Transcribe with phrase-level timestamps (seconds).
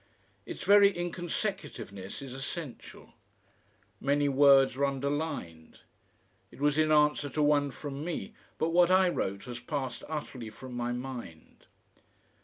[0.47, 3.13] Its very inconsecutiveness is essential.
[3.99, 5.81] Many words are underlined.
[6.49, 10.49] It was in answer to one from me; but what I wrote has passed utterly
[10.49, 11.67] from my mind....